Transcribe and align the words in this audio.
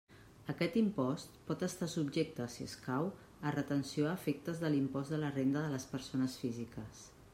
Aquest 0.51 0.77
import 0.79 1.35
pot 1.49 1.65
estar 1.67 1.89
subjecte, 1.91 2.47
si 2.53 2.67
escau, 2.69 3.09
a 3.49 3.51
retenció 3.57 4.09
a 4.09 4.15
efectes 4.21 4.63
de 4.65 4.73
l'impost 4.77 5.15
de 5.17 5.21
la 5.25 5.31
renda 5.37 5.67
de 5.67 5.75
les 5.75 5.87
persones 5.93 6.41
físiques. 6.45 7.05